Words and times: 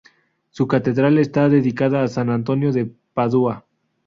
Su 0.49 0.67
catedral 0.67 1.19
está 1.19 1.47
dedicada 1.47 2.01
a 2.01 2.07
San 2.07 2.31
Antonio 2.31 2.71
de 2.71 2.91
Padua. 3.13 3.67